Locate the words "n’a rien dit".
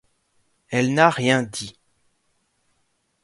0.95-1.77